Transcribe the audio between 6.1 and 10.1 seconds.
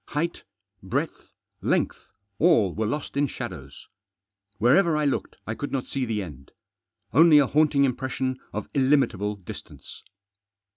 end. Only a haunting impression of illimitable distance.